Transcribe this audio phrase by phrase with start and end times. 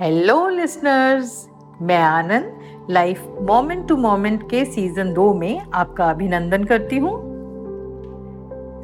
[0.00, 1.48] Hello listeners
[1.82, 7.12] मैं Anand life moment to moment के season दो में आपका अभिनंदन करती हूँ।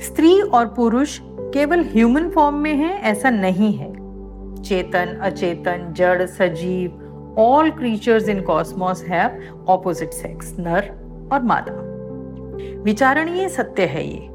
[0.00, 3.92] स्त्री और पुरुष केवल ह्यूमन फॉर्म में है, ऐसा नहीं है।
[4.62, 10.90] चेतन, अचेतन, जड़, सजीव all creatures in cosmos have opposite sex नर
[11.32, 11.74] और मादा।
[12.82, 14.26] विचारणीय सत्य है ये।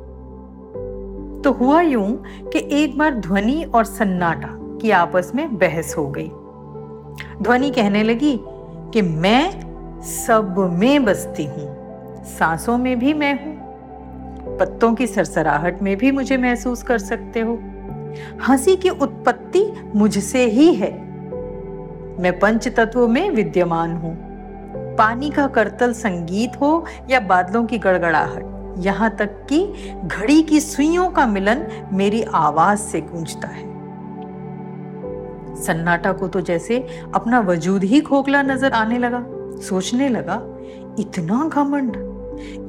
[1.41, 6.31] तो हुआ यूँ कि एक बार ध्वनि और सन्नाटा की आपस में बहस हो गई।
[7.41, 8.37] ध्वनि कहने लगी
[8.93, 15.95] कि मैं सब में बसती हूँ, सांसों में भी मैं हूँ, पत्तों की सरसराहट में
[15.97, 17.59] भी मुझे महसूस कर सकते हो।
[18.47, 20.91] हँसी की उत्पत्ति मुझसे ही है।
[22.19, 24.15] मैं पंच तत्वों में विद्यमान हूँ।
[24.97, 29.67] पानी का करतल संगीत हो या बादलों की गड़गड़ाहट, यहाँ तक कि
[30.05, 33.74] घड़ी की सुइयों का मिलन मेरी आवाज़ से गूंजता है।
[35.55, 36.77] सन्नाटा को तो जैसे
[37.15, 39.23] अपना वजूद ही खोखला नज़र आने लगा।
[39.61, 40.41] सोचने लगा,
[40.99, 42.03] इतना घमंड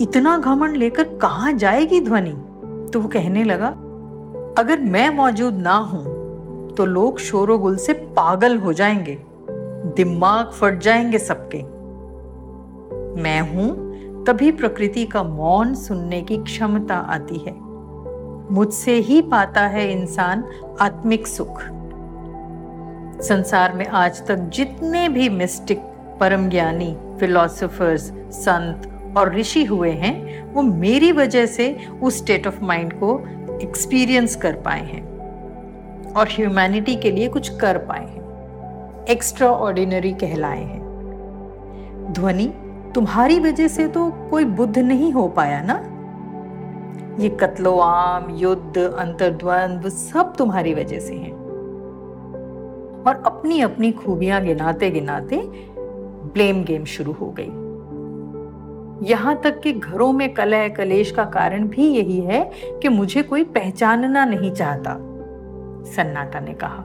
[0.01, 2.33] इतना घमंड लेकर कहा जाएगी ध्वनि?
[2.93, 3.69] तो वो कहने लगा,
[4.59, 6.05] अगर मैं मौजूद ना हूँ
[6.75, 9.19] तो लोग शोरोगुल से पागल हो जाएँगे,
[9.97, 11.62] दिमाग फट जाएँगे सबके।
[13.23, 17.55] मैं हूँ, तभी प्रकृति का मौन सुनने की क्षमता आती है।
[18.50, 20.45] मुझसे ही पाता है इंसान
[20.81, 21.62] आत्मिक सुख।
[23.22, 25.78] संसार में आज तक जितने भी मिस्टिक
[26.20, 32.64] परम ज्ञानी फिलोसोफर्स संत और ऋषि हुए हैं, वो मेरी वजह से उस स्टेट ऑफ़
[32.64, 33.25] माइंड को
[33.62, 35.05] एक्सपीरियंस कर पाए हैं
[36.12, 40.83] और ह्यूमैनिटी के लिए कुछ कर पाए हैं। एक्स्ट्रा ऑर्डिनरी कहलाए हैं।
[42.12, 42.53] ध्वनि,
[42.94, 45.92] तुम्हारी वजह से तो कोई बुद्ध नहीं हो पाया ना?
[47.22, 51.45] ये कत्लोआम, युद्ध अंतर्द्वंद सब तुम्हारी वजह से हैं।
[53.07, 55.41] और अपनी अपनी खूबियाँ गिनाते गिनाते
[56.33, 57.51] ब्लेम गेम शुरू हो गई।
[59.03, 62.50] यहाँ तक कि घरों में कलह कलेश का कारण भी यही है
[62.83, 64.97] कि मुझे कोई पहचानना नहीं चाहता,
[65.87, 66.84] सन्नाटा ने कहा।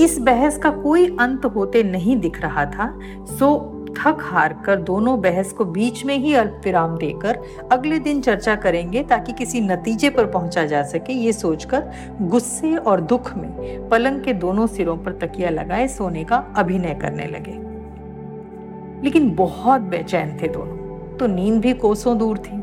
[0.00, 3.54] इस बहस का कोई अंत होते नहीं दिख रहा था, सो
[3.98, 7.38] थक हार कर दोनों बहस को बीच में ही अल्प विराम देकर
[7.72, 11.90] अगले दिन चर्चा करेंगे ताकि किसी नतीजे पर पहुँचा जा सके। ये सोचकर
[12.22, 17.26] गुस्से और दुख में पलंग के दोनों सिरों पर तकिया लगाए सोने का अभिनय करने
[17.26, 17.66] लगे।
[19.04, 20.76] लेकिन बहुत बेचैन थे दोनों।
[21.16, 22.56] तो नींद भी कोसों दूर थी।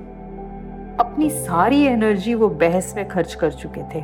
[1.00, 4.02] अपनी सारी एनर्जी वो बहस में खर्च कर चुके थे।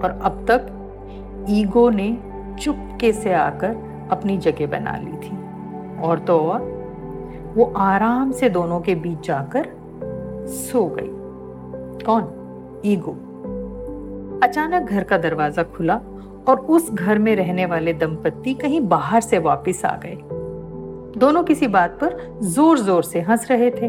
[0.00, 2.18] और अब तक ईगो ने
[2.60, 3.76] चुपके से आकर
[4.10, 5.39] अपनी जगह बना ली थी।
[6.02, 6.60] और तो और,
[7.56, 9.68] वो आराम से दोनों के बीच जाकर
[10.48, 11.10] सो गई।
[12.04, 12.82] कौन?
[12.84, 13.12] ईगो।
[14.42, 16.00] अचानक घर का दरवाज़ा खुला
[16.48, 20.18] और उस घर में रहने वाले दंपत्ति कहीं बाहर से वापस आ गए।
[21.18, 23.88] दोनों किसी बात पर ज़ोर ज़ोर से हंस रहे थे,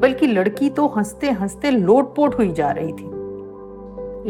[0.00, 3.08] बल्कि लड़की तो हँसते हँसते लोटपोट हुई जा रही थी।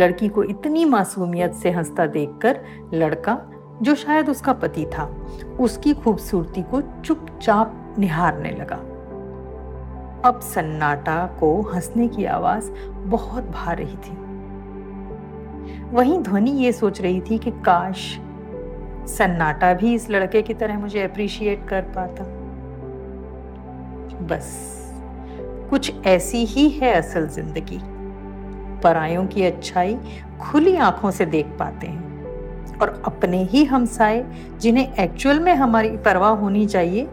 [0.01, 2.61] लड़की को इतनी मासूमियत से हंसता देखकर
[2.95, 3.35] लड़का
[3.83, 5.05] जो शायद उसका पति था,
[5.61, 8.77] उसकी खूबसूरती को चुपचाप निहारने लगा।
[10.29, 12.71] अब सन्नाटा को हंसने की आवाज़
[13.07, 14.17] बहुत भा रही थी।
[15.91, 18.19] वहीं ध्वनि ये सोच रही थी कि काश
[19.09, 22.25] सन्नाटा भी इस लड़के की तरह मुझे अप्रिशिएट कर पाता।
[24.27, 24.51] बस,
[25.71, 27.81] कुछ ऐसी ही है असल ज़िंदगी।
[28.83, 29.99] परायों की अच्छाई
[30.41, 32.10] खुली आँखों से देख पाते हैं।
[32.83, 34.25] और अपने ही हमसाए,
[34.61, 37.09] जिन्हें एक्चुअल में हमारी परवाह होनी चाहिए।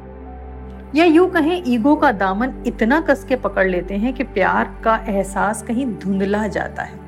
[0.95, 4.95] या यूँ कहें ईगो का दामन इतना कस के पकड़ लेते हैं कि प्यार का
[5.07, 7.05] एहसास कहीं धुंधला जाता है।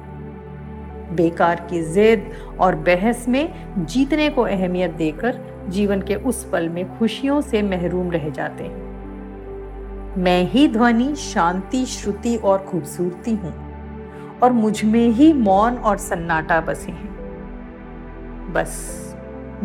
[1.15, 3.53] बेकार की जिद और बहस में
[3.85, 5.39] जीतने को अहमियत देकर
[5.69, 8.87] जीवन के उस पल में खुशियों से महरूम रह जाते हैं।
[10.17, 13.53] मैं ही ध्वनि, शांति, श्रुति और खूबसूरती हूँ
[14.43, 17.18] और मुझमें ही मौन और सन्नाटा बसे हैं।
[18.53, 18.75] बस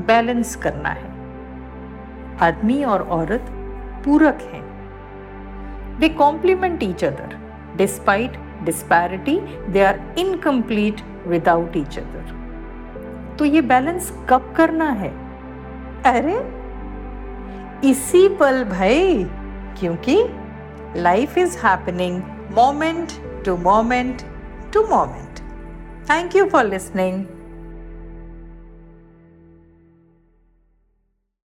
[0.06, 1.12] बैलेंस करना है।
[2.40, 3.46] आदमी और औरत
[4.04, 4.62] पूरक हैं।
[5.98, 7.36] They complement each other
[7.76, 9.38] despite disparity
[9.68, 12.32] they are incomplete without each other
[13.38, 15.10] तो ये बैलेंस कब करना है?
[16.06, 16.34] अरे,
[17.90, 19.24] इसी पल भाई,
[19.78, 20.16] क्योंकि
[20.96, 22.22] life is happening
[22.52, 23.12] moment
[23.44, 24.22] to moment
[24.72, 25.38] to moment
[26.10, 27.24] thank you for listening